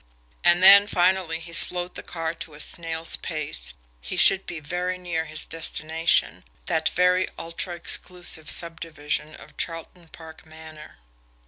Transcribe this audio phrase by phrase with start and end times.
[0.43, 4.97] And then, finally, he slowed the car to a snail's pace he should be very
[4.97, 10.97] near his destination that very ultra exclusive subdivision of Charleton Park Manor.